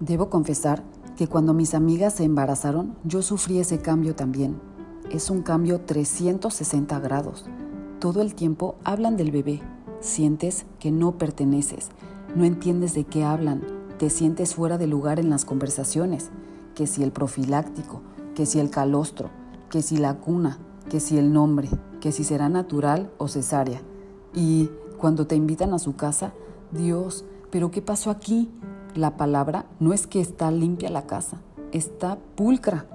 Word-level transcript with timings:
Debo 0.00 0.30
confesar 0.30 0.84
que 1.16 1.26
cuando 1.26 1.54
mis 1.54 1.74
amigas 1.74 2.14
se 2.14 2.24
embarazaron, 2.24 2.96
yo 3.02 3.22
sufrí 3.22 3.58
ese 3.58 3.80
cambio 3.80 4.14
también. 4.14 4.60
Es 5.10 5.30
un 5.30 5.42
cambio 5.42 5.80
360 5.80 7.00
grados. 7.00 7.46
Todo 7.98 8.22
el 8.22 8.36
tiempo 8.36 8.76
hablan 8.84 9.16
del 9.16 9.32
bebé. 9.32 9.60
Sientes 10.00 10.66
que 10.78 10.92
no 10.92 11.18
perteneces. 11.18 11.88
No 12.36 12.44
entiendes 12.44 12.94
de 12.94 13.04
qué 13.04 13.24
hablan. 13.24 13.62
Te 13.98 14.10
sientes 14.10 14.54
fuera 14.54 14.78
de 14.78 14.86
lugar 14.86 15.18
en 15.18 15.30
las 15.30 15.44
conversaciones. 15.44 16.30
Que 16.76 16.86
si 16.86 17.02
el 17.02 17.10
profiláctico, 17.10 18.02
que 18.36 18.46
si 18.46 18.60
el 18.60 18.70
calostro, 18.70 19.30
que 19.68 19.82
si 19.82 19.96
la 19.96 20.14
cuna, 20.14 20.58
que 20.88 21.00
si 21.00 21.18
el 21.18 21.32
nombre, 21.32 21.68
que 22.00 22.12
si 22.12 22.22
será 22.22 22.48
natural 22.48 23.10
o 23.18 23.26
cesárea. 23.26 23.82
Y 24.32 24.70
cuando 24.98 25.26
te 25.26 25.34
invitan 25.34 25.72
a 25.74 25.80
su 25.80 25.96
casa, 25.96 26.32
Dios, 26.70 27.24
¿pero 27.50 27.72
qué 27.72 27.82
pasó 27.82 28.10
aquí? 28.10 28.48
La 28.94 29.16
palabra 29.16 29.66
no 29.80 29.92
es 29.92 30.06
que 30.06 30.20
está 30.20 30.50
limpia 30.50 30.90
la 30.90 31.06
casa, 31.06 31.40
está 31.72 32.18
pulcra. 32.36 32.86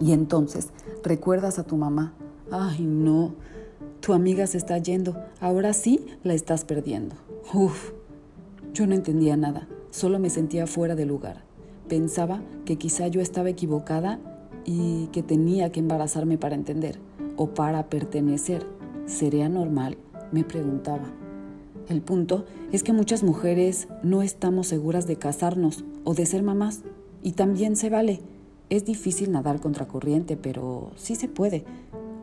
Y 0.00 0.12
entonces 0.12 0.70
recuerdas 1.02 1.58
a 1.58 1.64
tu 1.64 1.76
mamá, 1.76 2.12
ay 2.50 2.82
no, 2.82 3.34
tu 4.00 4.12
amiga 4.12 4.46
se 4.46 4.58
está 4.58 4.78
yendo, 4.78 5.16
ahora 5.40 5.72
sí 5.72 6.06
la 6.24 6.34
estás 6.34 6.64
perdiendo. 6.64 7.14
Uf, 7.54 7.92
yo 8.74 8.86
no 8.86 8.94
entendía 8.94 9.36
nada, 9.36 9.68
solo 9.90 10.18
me 10.18 10.28
sentía 10.28 10.66
fuera 10.66 10.94
de 10.94 11.06
lugar. 11.06 11.44
Pensaba 11.88 12.42
que 12.64 12.76
quizá 12.76 13.06
yo 13.08 13.20
estaba 13.20 13.50
equivocada 13.50 14.18
y 14.64 15.06
que 15.08 15.22
tenía 15.22 15.70
que 15.70 15.80
embarazarme 15.80 16.38
para 16.38 16.54
entender 16.54 16.98
o 17.36 17.48
para 17.50 17.86
pertenecer. 17.88 18.66
¿Sería 19.06 19.48
normal? 19.48 19.96
Me 20.32 20.44
preguntaba. 20.44 21.21
El 21.88 22.00
punto 22.00 22.44
es 22.70 22.82
que 22.82 22.92
muchas 22.92 23.22
mujeres 23.22 23.88
no 24.02 24.22
estamos 24.22 24.68
seguras 24.68 25.06
de 25.06 25.16
casarnos 25.16 25.84
o 26.04 26.14
de 26.14 26.26
ser 26.26 26.42
mamás 26.42 26.82
y 27.22 27.32
también 27.32 27.76
se 27.76 27.90
vale. 27.90 28.20
Es 28.70 28.84
difícil 28.84 29.32
nadar 29.32 29.60
contracorriente, 29.60 30.36
pero 30.36 30.92
sí 30.96 31.14
se 31.14 31.28
puede. 31.28 31.64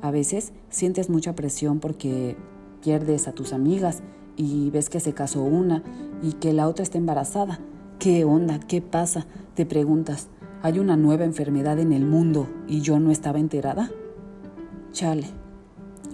A 0.01 0.11
veces 0.11 0.53
sientes 0.69 1.09
mucha 1.09 1.35
presión 1.35 1.79
porque 1.79 2.37
pierdes 2.81 3.27
a 3.27 3.33
tus 3.33 3.53
amigas 3.53 4.01
y 4.37 4.69
ves 4.71 4.89
que 4.89 5.01
se 5.01 5.13
casó 5.13 5.43
una 5.43 5.83
y 6.23 6.33
que 6.33 6.53
la 6.53 6.67
otra 6.67 6.83
está 6.83 6.97
embarazada. 6.97 7.59
¿Qué 7.99 8.23
onda? 8.23 8.59
¿Qué 8.61 8.81
pasa? 8.81 9.27
Te 9.55 9.65
preguntas, 9.65 10.29
¿hay 10.61 10.79
una 10.79 10.95
nueva 10.95 11.25
enfermedad 11.25 11.79
en 11.79 11.91
el 11.91 12.05
mundo 12.05 12.47
y 12.67 12.79
yo 12.79 12.99
no 12.99 13.11
estaba 13.11 13.39
enterada? 13.39 13.91
Chale, 14.93 15.27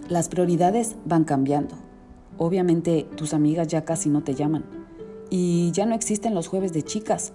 las 0.10 0.30
prioridades 0.30 0.96
van 1.06 1.24
cambiando. 1.24 1.85
Obviamente 2.38 3.08
tus 3.16 3.34
amigas 3.34 3.68
ya 3.68 3.86
casi 3.86 4.10
no 4.10 4.24
te 4.24 4.34
llaman. 4.34 4.66
Y 5.30 5.72
ya 5.72 5.86
no 5.86 5.96
existen 5.96 6.36
los 6.36 6.48
jueves 6.48 6.74
de 6.74 6.84
chicas, 6.84 7.34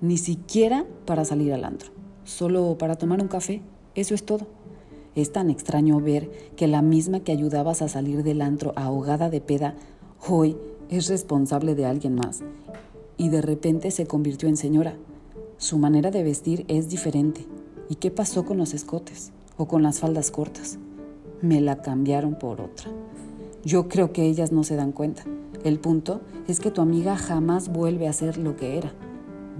ni 0.00 0.18
siquiera 0.18 0.86
para 1.06 1.24
salir 1.24 1.52
al 1.52 1.64
antro. 1.64 1.90
Solo 2.24 2.76
para 2.78 2.96
tomar 2.96 3.20
un 3.20 3.28
café, 3.28 3.62
eso 3.94 4.14
es 4.14 4.24
todo. 4.24 4.46
Es 5.14 5.32
tan 5.32 5.50
extraño 5.50 6.00
ver 6.00 6.30
que 6.56 6.68
la 6.68 6.82
misma 6.82 7.20
que 7.20 7.32
ayudabas 7.32 7.82
a 7.82 7.88
salir 7.88 8.22
del 8.22 8.42
antro 8.42 8.72
ahogada 8.76 9.30
de 9.30 9.40
peda, 9.40 9.74
hoy 10.28 10.56
es 10.88 11.08
responsable 11.08 11.74
de 11.74 11.86
alguien 11.86 12.14
más. 12.14 12.42
Y 13.16 13.28
de 13.28 13.42
repente 13.42 13.90
se 13.90 14.06
convirtió 14.06 14.48
en 14.48 14.56
señora. 14.56 14.96
Su 15.58 15.78
manera 15.78 16.10
de 16.10 16.22
vestir 16.22 16.64
es 16.68 16.88
diferente. 16.88 17.46
¿Y 17.88 17.96
qué 17.96 18.10
pasó 18.10 18.44
con 18.44 18.56
los 18.56 18.72
escotes? 18.72 19.32
¿O 19.56 19.66
con 19.66 19.82
las 19.82 20.00
faldas 20.00 20.30
cortas? 20.30 20.78
Me 21.42 21.60
la 21.60 21.82
cambiaron 21.82 22.38
por 22.38 22.60
otra. 22.60 22.90
Yo 23.64 23.88
creo 23.88 24.12
que 24.12 24.24
ellas 24.24 24.52
no 24.52 24.64
se 24.64 24.76
dan 24.76 24.92
cuenta. 24.92 25.24
El 25.64 25.78
punto 25.78 26.22
es 26.48 26.60
que 26.60 26.70
tu 26.70 26.80
amiga 26.80 27.16
jamás 27.16 27.70
vuelve 27.70 28.08
a 28.08 28.12
ser 28.14 28.38
lo 28.38 28.56
que 28.56 28.78
era. 28.78 28.92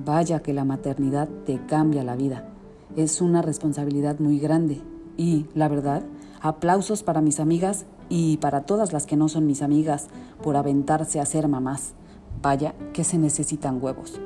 Vaya 0.04 0.40
que 0.40 0.54
la 0.54 0.64
maternidad 0.64 1.28
te 1.44 1.60
cambia 1.66 2.02
la 2.02 2.16
vida. 2.16 2.48
Es 2.96 3.20
una 3.20 3.42
responsabilidad 3.42 4.18
muy 4.18 4.39
grande. 4.39 4.80
Y, 5.18 5.46
la 5.55 5.68
verdad, 5.68 6.02
aplausos 6.40 7.02
para 7.02 7.20
mis 7.20 7.40
amigas 7.40 7.84
y 8.08 8.39
para 8.39 8.62
todas 8.62 8.94
las 8.94 9.05
que 9.05 9.16
no 9.16 9.28
son 9.28 9.46
mis 9.46 9.60
amigas 9.60 10.08
por 10.42 10.56
aventarse 10.56 11.20
a 11.20 11.27
ser 11.27 11.46
mamás. 11.46 11.92
Vaya 12.40 12.74
que 12.94 13.05
se 13.05 13.18
necesitan 13.18 13.83
huevos. 13.83 14.18